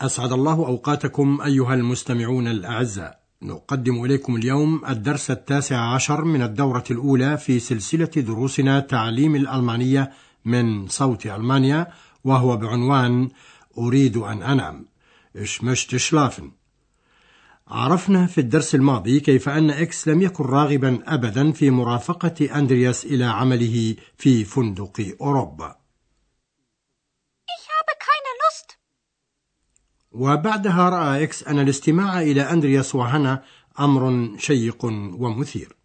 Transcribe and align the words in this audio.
أسعد 0.00 0.32
الله 0.32 0.66
أوقاتكم 0.66 1.40
أيها 1.40 1.74
المستمعون 1.74 2.48
الأعزاء. 2.48 3.20
نقدم 3.42 4.04
إليكم 4.04 4.36
اليوم 4.36 4.84
الدرس 4.88 5.30
التاسع 5.30 5.94
عشر 5.94 6.24
من 6.24 6.42
الدورة 6.42 6.84
الأولى 6.90 7.38
في 7.38 7.60
سلسلة 7.60 8.10
دروسنا 8.16 8.80
تعليم 8.80 9.36
الألمانية 9.36 10.12
من 10.44 10.88
صوت 10.88 11.26
ألمانيا 11.26 11.86
وهو 12.24 12.56
بعنوان 12.56 13.28
أريد 13.78 14.16
أن 14.16 14.42
أنام. 14.42 14.86
مشت 15.62 15.96
شلافن 15.96 16.50
عرفنا 17.68 18.26
في 18.26 18.38
الدرس 18.40 18.74
الماضي 18.74 19.20
كيف 19.20 19.48
أن 19.48 19.70
إكس 19.70 20.08
لم 20.08 20.22
يكن 20.22 20.44
راغبا 20.44 21.02
أبدا 21.06 21.52
في 21.52 21.70
مرافقة 21.70 22.58
أندرياس 22.58 23.04
إلى 23.04 23.24
عمله 23.24 23.96
في 24.16 24.44
فندق 24.44 25.16
أوروبا 25.20 25.76
Ich 27.58 27.68
habe 27.76 27.94
keine 28.08 28.32
Lust. 28.42 28.68
وبعدها 30.12 30.88
رأى 30.88 31.22
إكس 31.22 31.44
أن 31.44 31.58
الاستماع 31.58 32.22
إلى 32.22 32.42
أندرياس 32.42 32.94
وهنا 32.94 33.42
أمر 33.80 34.30
شيق 34.38 34.84
ومثير. 35.18 35.76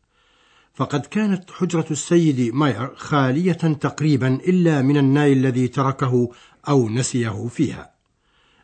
فقد 0.74 1.06
كانت 1.06 1.52
حجرة 1.52 1.86
السيد 1.92 2.54
ماير 2.54 2.96
خالية 2.96 3.54
تقريبا 3.54 4.28
إلا 4.28 4.82
من 4.82 4.98
الناي 4.98 5.34
الذي 5.34 5.68
تركه 5.68 6.32
أو 6.70 6.90
نسيه 6.90 7.48
فيها. 7.48 7.92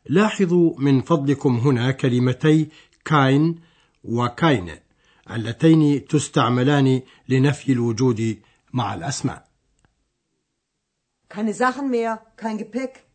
لاحظوا 0.06 0.74
من 0.78 1.02
فضلكم 1.02 1.58
هنا 1.58 1.92
كلمتي 1.92 2.70
كاين 3.06 3.60
وكاين 4.04 4.76
اللتين 5.32 6.08
تستعملان 6.08 7.02
لنفي 7.30 7.72
الوجود 7.72 8.38
مع 8.74 8.94
الأسماء. 8.94 9.48
Keine 11.30 11.54
Sachen 11.54 11.90
mehr, 11.90 12.22
kein 12.38 12.58
Gepäck. 12.58 13.07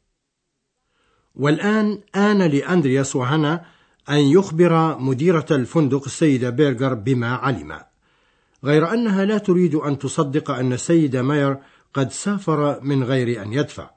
والآن 1.37 2.01
آن 2.15 2.43
لأندرياس 2.43 3.17
وهنا 3.17 3.65
أن 4.09 4.19
يخبر 4.19 4.99
مديرة 4.99 5.47
الفندق 5.51 6.05
السيدة 6.05 6.51
بيرغر 6.51 6.95
بما 6.95 7.35
علم. 7.35 7.81
غير 8.65 8.93
أنها 8.93 9.25
لا 9.25 9.39
تريد 9.39 9.75
أن 9.75 9.99
تصدق 9.99 10.51
أن 10.51 10.73
السيد 10.73 11.17
ماير 11.17 11.59
قد 11.95 12.11
سافر 12.11 12.81
من 12.81 13.05
غير 13.05 13.43
أن 13.43 13.53
يدفع. 13.53 13.91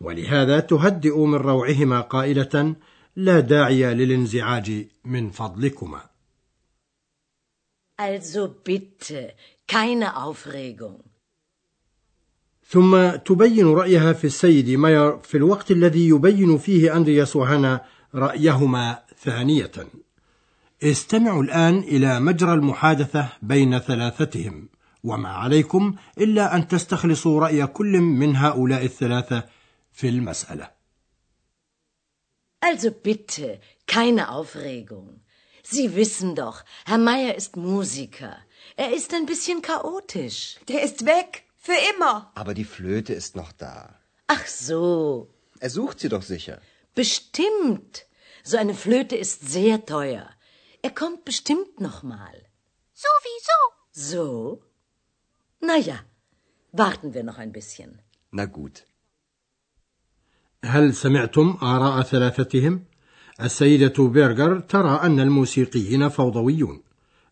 ولهذا 0.00 0.60
تهدئ 0.60 1.18
من 1.18 1.34
روعهما 1.34 2.00
قائلة 2.00 2.74
لا 3.16 3.40
داعي 3.40 3.94
للانزعاج 3.94 4.86
من 5.04 5.30
فضلكما. 5.30 6.00
Also 7.98 8.48
bitte, 8.48 9.34
keine 9.66 10.16
Aufregung. 10.16 11.11
ثم 12.72 13.10
تبين 13.16 13.66
رأيها 13.66 14.12
في 14.12 14.24
السيد 14.26 14.70
ماير 14.70 15.18
في 15.18 15.36
الوقت 15.36 15.70
الذي 15.70 16.08
يبين 16.08 16.58
فيه 16.58 16.96
أندرياس 16.96 17.36
وهنا 17.36 17.84
رأيهما 18.14 19.02
ثانية 19.24 19.72
استمعوا 20.82 21.42
الآن 21.42 21.78
إلى 21.78 22.20
مجرى 22.20 22.52
المحادثة 22.52 23.28
بين 23.42 23.78
ثلاثتهم 23.78 24.68
وما 25.04 25.28
عليكم 25.28 25.94
إلا 26.18 26.56
أن 26.56 26.68
تستخلصوا 26.68 27.40
رأي 27.40 27.66
كل 27.66 27.98
من 28.00 28.36
هؤلاء 28.36 28.84
الثلاثة 28.84 29.44
في 29.92 30.08
المسألة 30.08 30.70
Also 32.64 32.90
bitte, 32.90 33.60
keine 33.86 34.30
Aufregung. 34.30 35.20
Sie 35.64 35.96
wissen 35.96 36.36
doch, 36.36 36.64
Herr 36.86 36.98
Meier 36.98 37.34
ist 37.34 37.56
Musiker. 37.56 38.36
Er 38.76 38.94
ist 38.94 39.12
ein 39.12 39.26
bisschen 39.26 39.60
chaotisch. 39.62 40.56
Der 40.68 40.82
ist 40.82 41.04
weg. 41.04 41.42
Für 41.67 41.79
immer. 41.91 42.15
Aber 42.41 42.53
die 42.53 42.69
Flöte 42.75 43.13
ist 43.21 43.35
noch 43.35 43.51
da. 43.65 43.77
Ach 44.27 44.45
so, 44.47 44.83
Er 45.59 45.69
sucht 45.69 45.99
sie 46.01 46.09
doch 46.15 46.25
sicher. 46.35 46.57
bestimmt. 47.01 47.93
So 48.49 48.55
eine 48.63 48.73
Flöte 48.83 49.15
ist 49.25 49.39
sehr 49.57 49.77
teuer. 49.85 50.25
Er 50.87 50.91
kommt 51.01 51.21
bestimmt 51.25 51.73
noch 51.87 51.99
mal. 52.03 52.35
Sowieso. 53.05 53.59
So? 53.91 54.63
Na 55.67 55.75
ja, 55.89 55.97
warten 56.83 57.13
wir 57.15 57.23
noch 57.29 57.37
ein 57.43 57.51
bisschen. 57.59 57.91
Na 58.31 58.45
gut. 58.45 58.83
هل 60.63 60.93
سمعتم 60.95 61.57
آراء 61.61 62.01
ثلاثتهم؟ 62.03 62.83
السيدة 63.41 64.07
بيرغر 64.07 64.59
ترى 64.59 64.99
أن 65.03 65.19
الموسيقيين 65.19 66.09
فوضويون 66.09 66.83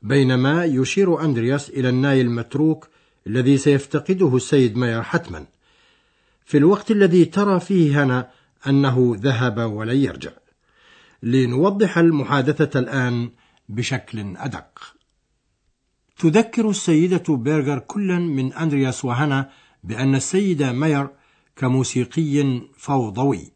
بينما 0.02 0.66
يشير 0.66 1.22
أندرياس 1.22 1.70
إلى 1.70 1.90
الناي 1.90 2.22
المتروك 2.22 2.90
الذي 3.27 3.59
سيفتقده 3.59 4.37
السيد 4.37 4.77
ماير 4.77 5.03
حتما. 5.03 5.47
في 6.45 6.59
الوقت 6.59 6.91
الذي 6.91 7.25
ترى 7.25 7.61
فيه 7.61 8.03
هنا 8.03 8.31
أنه 8.67 9.17
ذهب 9.17 9.59
ولن 9.59 9.97
يرجع. 9.97 10.33
لنوضح 11.23 11.99
المحادثة 11.99 12.81
الآن 12.81 13.31
بشكل 13.69 14.37
أدق. 14.37 14.97
تذكر 16.19 16.71
السيدة 16.71 17.37
بيرغر 17.37 17.79
كلا 17.79 18.19
من 18.19 18.53
أندرياس 18.53 19.05
وهنا 19.05 19.51
بأن 19.85 20.15
السيد 20.15 20.63
ماير 20.63 21.09
كموسيقي 21.57 22.61
فوضوي 22.77 23.53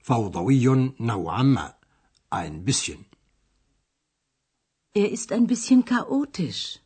فوضوي 0.00 0.94
نوعا 1.00 1.42
ما 1.42 1.74
ein 2.34 2.64
bisschen 2.64 3.04
Er 4.94 5.10
ist 5.12 5.32
ein 5.32 5.46
bisschen 5.46 5.84
chaotisch. 5.84 6.80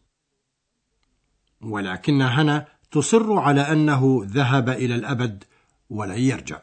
ولكن 1.63 2.23
هنا 2.23 2.67
تصر 2.91 3.39
على 3.39 3.61
أنه 3.61 4.21
ذهب 4.25 4.69
إلى 4.69 4.95
الأبد 4.95 5.45
ولن 5.91 6.19
يرجع 6.19 6.63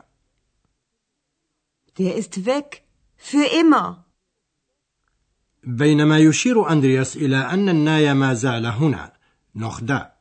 Der 1.99 2.15
ist 2.15 2.45
weg. 2.45 2.81
Für 3.17 3.45
immer. 3.61 4.03
بينما 5.63 6.19
يشير 6.19 6.71
أندرياس 6.71 7.17
إلى 7.17 7.37
أن 7.37 7.69
الناي 7.69 8.13
ما 8.13 8.33
زال 8.33 8.65
هنا 8.65 9.13
نخدا 9.55 10.11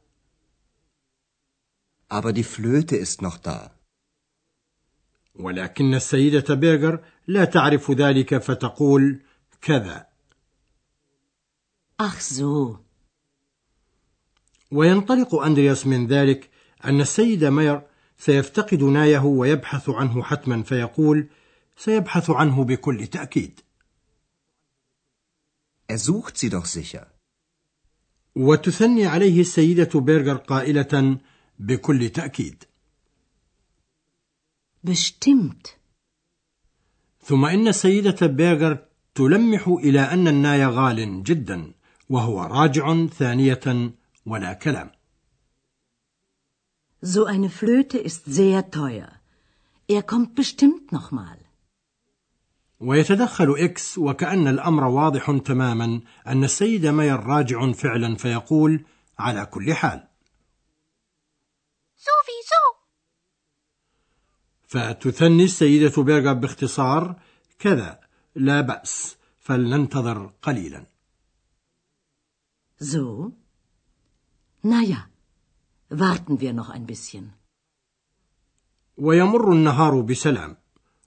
Aber 2.11 2.33
die 2.33 2.44
Flöte 2.44 2.97
ist 2.97 3.22
noch 3.22 3.37
da. 3.38 3.71
ولكن 5.34 5.94
السيدة 5.94 6.55
بيرغر 6.55 7.05
لا 7.27 7.44
تعرف 7.44 7.91
ذلك 7.91 8.38
فتقول 8.38 9.22
كذا 9.61 10.06
Ach 12.00 12.21
so, 12.21 12.78
وينطلق 14.71 15.34
أندرياس 15.34 15.87
من 15.87 16.06
ذلك 16.06 16.51
أن 16.84 17.01
السيد 17.01 17.45
ماير 17.45 17.83
سيفتقد 18.19 18.83
نايه 18.83 19.19
ويبحث 19.25 19.89
عنه 19.89 20.23
حتما 20.23 20.62
فيقول 20.62 21.29
سيبحث 21.77 22.31
عنه 22.31 22.65
بكل 22.65 23.06
تأكيد 23.06 23.61
Er 25.91 25.99
sucht 25.99 26.37
sie 26.37 26.51
doch 26.51 26.67
sicher. 26.67 27.06
وتثني 28.34 29.06
عليه 29.06 29.41
السيدة 29.41 30.01
بيرغر 30.01 30.37
قائلة 30.37 31.19
بكل 31.59 32.09
تأكيد 32.11 32.65
bestimmt. 34.87 35.69
ثم 37.23 37.44
إن 37.44 37.69
السيدة 37.69 38.26
بيرغر 38.26 38.79
تلمح 39.14 39.69
إلى 39.69 40.00
أن 40.00 40.29
الناي 40.29 40.67
غال 40.67 41.23
جدا 41.23 41.73
وهو 42.09 42.43
راجع 42.43 43.06
ثانية 43.06 43.93
ولا 44.30 44.52
كلام 44.52 44.90
So 47.02 47.25
eine 47.25 47.48
Flöte 47.48 47.98
ist 47.98 48.25
sehr 48.25 48.70
teuer. 48.70 49.08
Er 49.86 50.02
kommt 50.02 50.34
bestimmt 50.34 50.92
noch 50.92 51.10
mal. 51.10 51.38
ويتدخل 52.80 53.54
إكس 53.58 53.98
وكأن 53.98 54.48
الأمر 54.48 54.84
واضح 54.84 55.38
تماما 55.44 56.00
أن 56.26 56.44
السيد 56.44 56.86
ماير 56.86 57.20
راجع 57.20 57.72
فعلا 57.72 58.16
فيقول 58.16 58.84
على 59.19 59.46
كل 59.46 59.75
حال 59.75 60.08
Sowieso. 61.96 62.78
فتثني 64.69 65.44
السيدة 65.44 66.02
بيرغر 66.02 66.32
باختصار 66.32 67.20
كذا 67.58 68.00
لا 68.34 68.60
بأس 68.60 69.16
فلننتظر 69.40 70.32
قليلا 70.42 70.86
So? 72.80 73.32
Na 74.62 74.82
ja, 74.82 75.08
warten 75.88 76.40
wir 76.40 76.52
noch 76.52 76.70
ein 76.70 76.87
bisschen. 76.87 77.32
ويمر 78.96 79.52
النهار 79.52 80.00
بسلام 80.00 80.56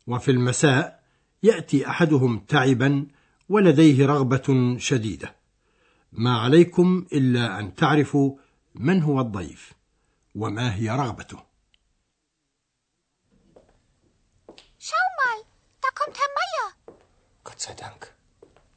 وفي 0.07 0.31
المساء 0.31 1.03
يأتي 1.44 1.88
أحدهم 1.88 2.39
تعبا 2.39 3.07
ولديه 3.50 4.06
رغبة 4.06 4.77
شديدة 4.77 5.36
ما 6.12 6.38
عليكم 6.38 7.06
إلا 7.13 7.59
أن 7.59 7.75
تعرفوا 7.75 8.38
من 8.75 9.03
هو 9.03 9.19
الضيف 9.21 9.74
وما 10.36 10.75
هي 10.75 10.89
رغبته 10.89 11.39
Schau 14.80 15.07
mal, 15.21 15.39
da 15.83 15.89
kommt 16.00 16.18
Herr 16.21 16.31
Meier. 16.39 16.97
Gott 17.44 17.59
sei 17.59 17.74
Dank. 17.74 18.01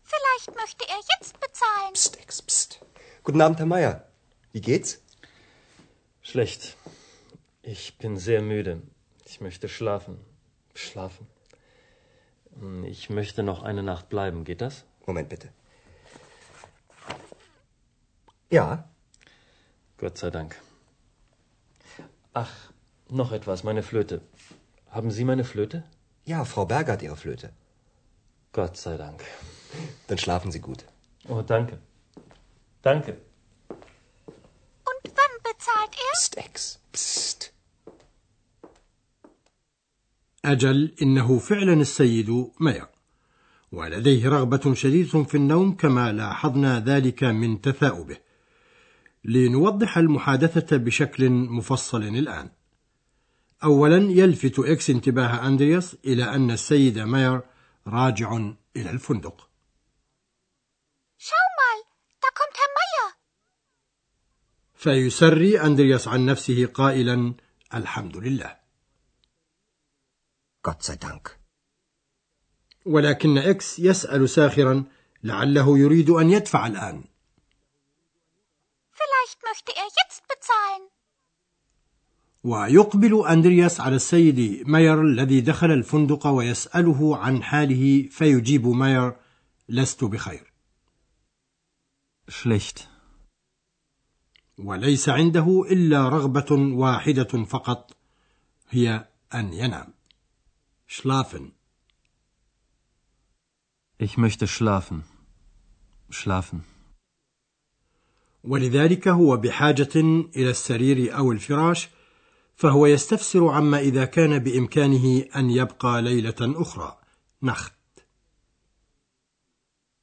Vielleicht 0.02 0.48
möchte 0.60 0.84
er 0.94 1.00
jetzt 1.12 1.40
bezahlen. 1.40 1.92
Psst, 1.94 2.18
Ex, 2.20 2.42
psst. 2.42 2.80
Guten 3.22 3.40
Abend, 3.40 3.58
Herr 3.58 3.66
Meier. 3.66 4.13
Wie 4.54 4.60
geht's? 4.60 5.02
Schlecht. 6.22 6.76
Ich 7.62 7.98
bin 7.98 8.16
sehr 8.16 8.40
müde. 8.40 8.82
Ich 9.26 9.40
möchte 9.40 9.68
schlafen. 9.68 10.16
Schlafen. 10.76 11.26
Hm, 12.60 12.84
Ich 12.84 13.10
möchte 13.10 13.42
noch 13.42 13.64
eine 13.64 13.82
Nacht 13.82 14.08
bleiben. 14.08 14.44
Geht 14.44 14.60
das? 14.60 14.84
Moment 15.06 15.28
bitte. 15.28 15.48
Ja, 18.48 18.88
Gott 19.98 20.18
sei 20.18 20.30
Dank. 20.30 20.54
Ach, 22.32 22.52
noch 23.08 23.32
etwas, 23.32 23.64
meine 23.64 23.82
Flöte. 23.82 24.20
Haben 24.88 25.10
Sie 25.10 25.24
meine 25.24 25.44
Flöte? 25.44 25.82
ja, 26.26 26.44
Frau 26.44 26.64
Berger 26.64 26.92
hat 26.92 27.02
Ihre 27.02 27.16
Flöte. 27.16 27.52
Gott 28.52 28.76
sei 28.76 28.96
Dank. 28.96 29.22
Dann 30.06 30.16
schlafen 30.18 30.52
Sie 30.52 30.60
gut. 30.60 30.84
Oh, 31.28 31.42
danke. 31.42 31.78
Danke. 32.82 33.18
Psst, 36.14 36.36
Ex, 36.38 36.78
psst. 36.92 37.50
أجل 40.44 40.94
إنه 41.02 41.38
فعلا 41.38 41.72
السيد 41.72 42.50
ماير 42.60 42.86
ولديه 43.72 44.28
رغبة 44.28 44.74
شديدة 44.74 45.22
في 45.22 45.36
النوم 45.36 45.76
كما 45.76 46.12
لاحظنا 46.12 46.80
ذلك 46.80 47.24
من 47.24 47.60
تثاؤبه. 47.60 48.16
لنوضح 49.24 49.98
المحادثة 49.98 50.76
بشكل 50.76 51.30
مفصل 51.30 52.02
الآن. 52.02 52.50
أولا 53.64 53.96
يلفت 53.96 54.58
إكس 54.58 54.90
انتباه 54.90 55.46
أندرياس 55.46 55.96
إلى 56.04 56.24
أن 56.24 56.50
السيد 56.50 56.98
ماير 56.98 57.40
راجع 57.86 58.36
إلى 58.76 58.90
الفندق 58.90 59.48
Schau 61.26 61.46
mal, 61.60 61.78
da 62.22 62.28
kommt 62.38 62.56
Herr 62.60 62.72
Meier. 62.78 63.06
فيسري 64.84 65.60
أندرياس 65.60 66.08
عن 66.08 66.26
نفسه 66.26 66.66
قائلا 66.66 67.34
الحمد 67.74 68.16
لله 68.16 68.56
Gott 70.68 70.82
sei 70.82 70.96
Dank. 70.96 71.30
ولكن 72.86 73.38
إكس 73.38 73.78
يسأل 73.78 74.28
ساخرا 74.28 74.84
لعله 75.22 75.78
يريد 75.78 76.10
أن 76.10 76.30
يدفع 76.30 76.66
الآن 76.66 77.04
Vielleicht 78.92 79.42
möchte 79.42 79.72
er 79.72 79.88
jetzt 80.02 80.22
bezahlen. 80.28 80.90
ويقبل 82.44 83.26
أندرياس 83.28 83.80
على 83.80 83.96
السيد 83.96 84.68
ماير 84.68 85.00
الذي 85.02 85.40
دخل 85.40 85.70
الفندق 85.70 86.26
ويسأله 86.26 87.16
عن 87.16 87.42
حاله 87.42 88.08
فيجيب 88.10 88.66
ماير 88.66 89.16
لست 89.68 90.04
بخير 90.04 90.52
Schlecht. 92.30 92.93
وليس 94.58 95.08
عنده 95.08 95.64
إلا 95.70 96.08
رغبة 96.08 96.52
واحدة 96.52 97.44
فقط 97.44 97.96
هي 98.70 99.08
أن 99.34 99.52
ينام 99.52 99.94
شلافن 100.88 101.52
Ich 103.98 104.18
möchte 104.18 104.46
schlafen. 104.48 105.04
Schlafen. 106.10 106.62
ولذلك 108.44 109.08
هو 109.08 109.36
بحاجة 109.36 109.96
إلى 110.36 110.50
السرير 110.50 111.16
أو 111.16 111.32
الفراش 111.32 111.88
فهو 112.54 112.86
يستفسر 112.86 113.48
عما 113.48 113.78
إذا 113.78 114.04
كان 114.04 114.38
بإمكانه 114.38 115.24
أن 115.36 115.50
يبقى 115.50 116.02
ليلة 116.02 116.34
أخرى 116.40 116.98
نخت 117.42 117.72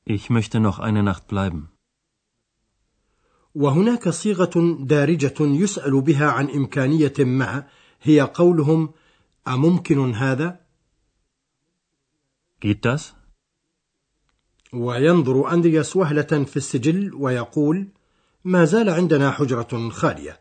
Ich 0.05 0.29
möchte 0.29 0.59
noch 0.59 0.79
eine 0.79 1.03
Nacht 1.03 1.27
bleiben. 1.27 1.70
وهناك 3.55 4.09
صيغة 4.09 4.77
دارجة 4.79 5.35
يسأل 5.39 6.01
بها 6.01 6.31
عن 6.31 6.49
إمكانية 6.49 7.13
ما 7.19 7.67
هي 8.01 8.21
قولهم 8.21 8.93
أممكن 9.47 10.13
هذا؟ 10.13 10.59
Das? 12.65 13.01
وينظر 14.73 15.53
أندرياس 15.53 15.95
وهلة 15.95 16.45
في 16.45 16.57
السجل 16.57 17.13
ويقول 17.13 17.87
ما 18.45 18.65
زال 18.65 18.89
عندنا 18.89 19.31
حجرة 19.31 19.89
خالية 19.89 20.39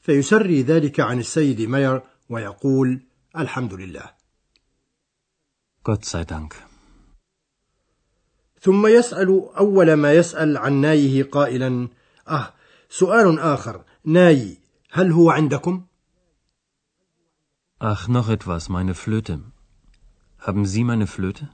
فيسري 0.00 0.62
ذلك 0.62 1.00
عن 1.00 1.18
السيد 1.18 1.60
ماير 1.60 2.02
ويقول 2.28 3.00
الحمد 3.36 3.74
لله. 3.74 4.10
ثم 8.60 8.86
يسأل 8.86 9.50
أول 9.56 9.92
ما 9.92 10.12
يسأل 10.12 10.56
عن 10.56 10.72
نايه 10.72 11.22
قائلا 11.22 11.88
آه 12.30 12.54
سؤال 12.88 13.38
آخر 13.38 13.84
ناي 14.04 14.58
هل 14.92 15.12
هو 15.12 15.30
عندكم؟ 15.30 15.84
Ach, 17.82 18.08
noch 18.08 18.28
etwas, 18.28 18.68
meine 18.68 18.94
Flöte. 18.94 19.40
Haben 20.38 20.64
Sie 20.66 20.84
meine 20.84 21.06
Flöte? 21.06 21.46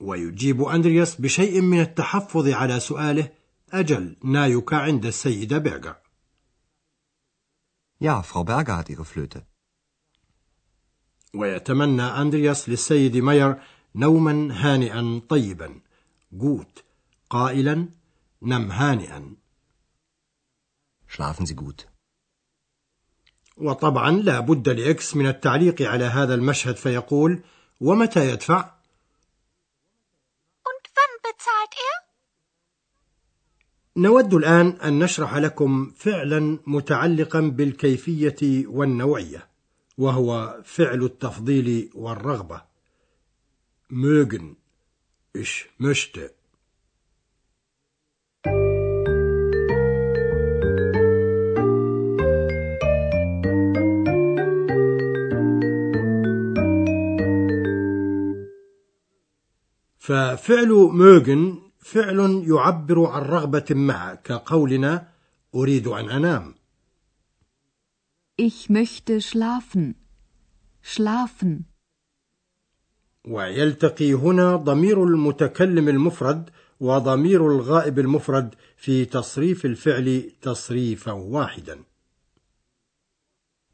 ويجيب 0.00 0.62
أندرياس 0.62 1.20
بشيء 1.20 1.60
من 1.60 1.80
التحفظ 1.80 2.48
على 2.48 2.80
سؤاله 2.80 3.28
أجل 3.72 4.16
نايك 4.24 4.72
عند 4.74 5.06
السيدة 5.06 5.58
بيرجر 5.58 5.94
Ja, 8.00 8.22
Frau 8.22 8.44
Berger 8.44 8.76
hat 8.76 8.90
Ihre 8.90 9.04
Flöte. 9.04 9.42
ويتمنى 11.34 12.02
أندرياس 12.02 12.68
للسيد 12.68 13.16
ماير 13.16 13.56
نوما 13.94 14.48
هانئا 14.52 15.20
طيبا 15.28 15.80
جوت 16.32 16.84
قائلا 17.30 17.88
نم 18.44 18.72
هانئا 18.72 19.36
Schlafen 21.06 21.46
Sie 21.46 21.54
gut. 21.54 21.86
وطبعا 23.56 24.10
لا 24.10 24.40
بد 24.40 24.68
لإكس 24.68 25.16
من 25.16 25.26
التعليق 25.26 25.82
على 25.82 26.04
هذا 26.04 26.34
المشهد 26.34 26.76
فيقول 26.76 27.42
ومتى 27.80 28.30
يدفع؟ 28.30 28.70
Und 30.64 30.84
wann 30.96 31.22
bezahlt 31.22 31.74
er? 31.74 32.04
نود 33.96 34.34
الآن 34.34 34.66
أن 34.66 34.98
نشرح 34.98 35.36
لكم 35.36 35.90
فعلا 35.96 36.58
متعلقا 36.66 37.40
بالكيفية 37.40 38.66
والنوعية 38.66 39.48
وهو 39.98 40.60
فعل 40.64 41.02
التفضيل 41.04 41.90
والرغبة 41.94 42.62
mögen 43.90 44.56
ich 45.32 45.66
möchte 45.78 46.34
ففعل 60.04 60.90
mögen 60.92 61.72
فعل 61.78 62.44
يعبر 62.46 63.06
عن 63.06 63.22
رغبة 63.22 63.64
ما 63.70 64.14
كقولنا 64.14 65.08
أريد 65.54 65.86
أن 65.86 66.10
أنام 66.10 66.54
Ich 68.36 68.68
möchte 68.68 69.20
schlafen. 69.20 69.94
Schlafen. 70.82 71.64
ويلتقي 73.24 74.12
هنا 74.14 74.56
ضمير 74.56 75.04
المتكلم 75.04 75.88
المفرد 75.88 76.50
وضمير 76.80 77.46
الغائب 77.46 77.98
المفرد 77.98 78.54
في 78.76 79.04
تصريف 79.04 79.64
الفعل 79.64 80.32
تصريفا 80.42 81.12
واحدا 81.12 81.84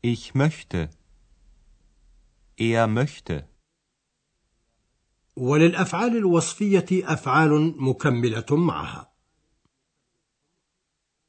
Ich 0.02 0.34
möchte. 0.34 0.90
Er 2.56 2.86
möchte. 2.86 3.49
وللأفعال 5.40 6.16
الوصفية 6.16 6.86
أفعال 6.92 7.74
مكملة 7.82 8.46
معها 8.50 9.10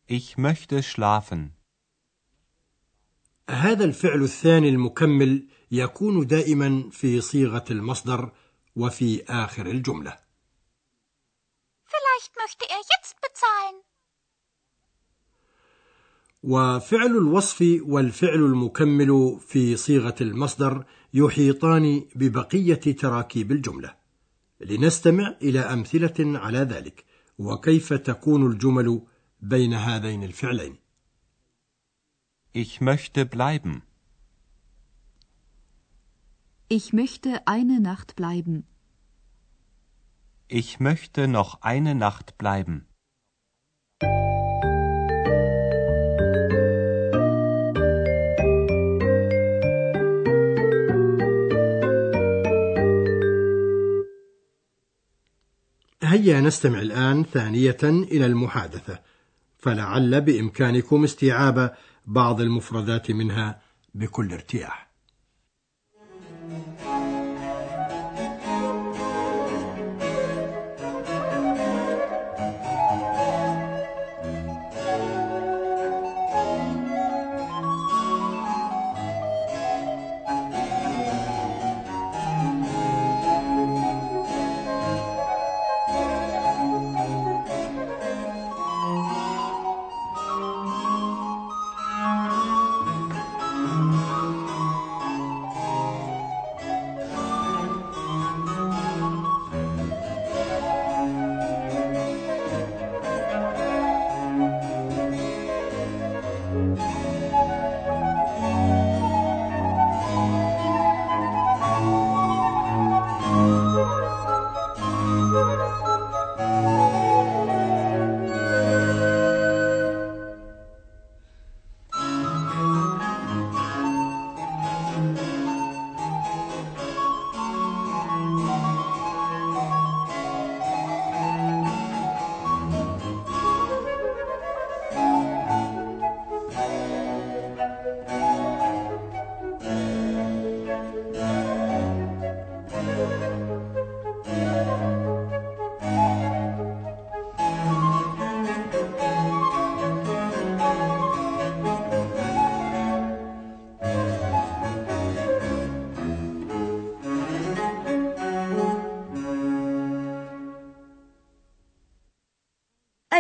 Ich 0.10 0.38
möchte 0.38 0.84
schlafen. 0.84 1.52
هذا 3.50 3.86
الفعل 3.86 4.24
الثاني 4.24 4.70
المكمل 4.70 5.48
يكون 5.72 6.28
دائما 6.28 6.90
في 6.92 7.22
صيغة 7.22 7.66
المصدر 7.72 8.32
وفي 8.76 9.24
آخر 9.24 9.66
الجملة 9.66 10.18
Vielleicht 11.86 12.36
möchte 12.38 12.66
er 12.70 12.82
jetzt 12.94 13.16
bezahlen. 13.22 13.84
وفعل 16.44 17.18
الوصف 17.18 17.80
والفعل 17.82 18.40
المكمل 18.40 19.40
في 19.48 19.76
صيغة 19.76 20.16
المصدر 20.22 20.86
يحيطان 21.14 22.06
ببقية 22.16 22.96
تراكيب 22.96 23.52
الجملة 23.52 24.01
لنستمع 24.62 25.36
إلى 25.42 25.60
أمثلة 25.60 26.40
على 26.40 26.58
ذلك 26.60 27.06
وكيف 27.38 27.94
تكون 27.94 28.52
الجمل 28.52 29.02
بين 29.42 29.74
هذين 29.74 30.24
الفعلين 30.24 30.78
Ich 32.54 32.82
möchte 32.82 33.26
bleiben. 33.26 33.82
Ich 36.68 36.94
möchte 36.94 37.48
eine 37.48 37.80
Nacht 37.80 38.16
bleiben. 38.16 38.66
Ich 40.48 40.80
möchte 40.82 41.28
noch 41.28 41.62
eine 41.62 41.96
Nacht 41.96 42.38
bleiben. 42.38 42.88
هيا 56.22 56.42
نستمع 56.42 56.82
الآن 56.82 57.24
ثانية 57.24 57.78
إلى 57.84 58.26
المحادثة 58.26 59.00
فلعل 59.58 60.22
بإمكانكم 60.22 61.04
استيعاب 61.04 61.76
بعض 62.06 62.42
المفردات 62.42 63.12
منها 63.12 63.62
بكل 63.96 64.34
ارتياح. 64.34 64.91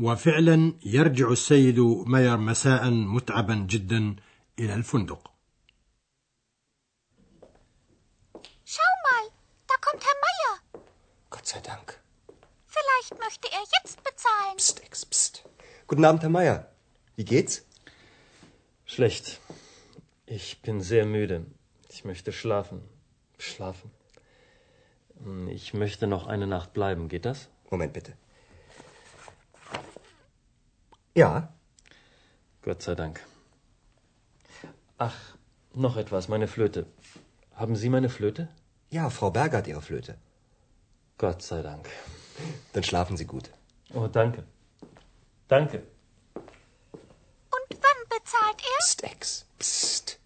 وفعلا 0.00 0.74
يرجع 0.84 1.30
السيد 1.30 1.78
ماير 2.06 2.36
مساء 2.36 2.90
متعبا 2.90 3.54
جدا 3.54 4.16
إلى 4.58 4.74
الفندق 4.74 5.32
Schau 8.74 8.92
mal, 9.06 9.24
da 9.70 9.74
kommt 9.86 10.02
Herr 10.08 10.18
Meier. 10.26 10.82
Gott 11.30 11.46
sei 11.46 11.60
Dank. 11.60 11.86
Vielleicht 12.66 13.12
möchte 13.24 13.46
er 13.58 13.64
jetzt 13.76 14.02
bezahlen. 14.02 14.56
Psst, 14.56 14.82
Ex, 14.82 15.06
psst. 15.06 15.44
Guten 15.86 16.04
Abend, 16.04 16.22
Herr 16.22 16.30
Meier. 16.30 16.58
Wie 17.14 17.24
geht's? 17.24 17.64
Schlecht. 18.84 19.40
Ich 20.26 20.60
bin 20.62 20.80
sehr 20.80 21.06
müde. 21.06 21.46
Ich 21.88 22.04
möchte 22.04 22.32
schlafen. 22.32 22.82
Schlafen. 23.38 23.90
Ich 25.48 25.72
möchte 25.72 26.06
noch 26.08 26.26
eine 26.26 26.46
Nacht 26.46 26.72
bleiben. 26.72 27.08
Geht 27.08 27.24
das? 27.24 27.48
Moment 27.70 27.92
bitte. 27.92 28.12
Ja. 31.14 31.48
Gott 32.62 32.82
sei 32.82 32.94
Dank. 32.94 33.20
Ach, 34.98 35.18
noch 35.74 35.96
etwas, 35.96 36.28
meine 36.28 36.48
Flöte. 36.48 36.86
Haben 37.54 37.76
Sie 37.76 37.88
meine 37.88 38.08
Flöte? 38.08 38.48
Ja, 38.90 39.10
Frau 39.10 39.30
Berger 39.30 39.58
hat 39.58 39.66
Ihre 39.66 39.82
Flöte. 39.82 40.18
Gott 41.18 41.42
sei 41.42 41.62
Dank. 41.62 41.88
Dann 42.72 42.82
schlafen 42.82 43.16
Sie 43.16 43.26
gut. 43.26 43.50
Oh, 43.94 44.06
danke. 44.06 44.44
Danke. 45.48 45.78
Und 47.56 47.70
wann 47.70 48.00
bezahlt 48.14 48.60
er? 48.72 48.78
Psst, 48.80 49.02
Ex. 49.04 49.46
Psst. 49.58 50.18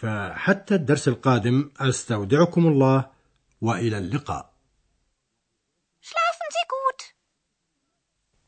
فحتى 0.00 0.74
الدرس 0.74 1.08
القادم 1.08 1.70
استودعكم 1.80 2.66
الله 2.66 3.10
والى 3.60 3.98
اللقاء 3.98 4.50